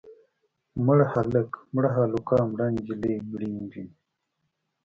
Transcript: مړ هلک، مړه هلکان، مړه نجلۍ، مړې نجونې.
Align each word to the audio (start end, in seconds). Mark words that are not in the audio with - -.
مړ 0.85 0.99
هلک، 1.13 1.49
مړه 1.75 1.89
هلکان، 1.97 2.41
مړه 2.51 2.65
نجلۍ، 2.75 3.15
مړې 3.31 3.47
نجونې. 3.57 3.93